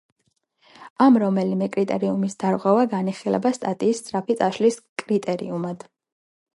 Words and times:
ამ 1.07 1.19
რომელიმე 1.23 1.67
კრიტერიუმის 1.75 2.37
დარღვევა 2.45 2.87
განიხილება 2.97 3.55
სტატიის 3.61 4.05
სწრაფი 4.05 4.41
წაშლის 4.43 4.83
კრიტერიუმად. 5.05 5.91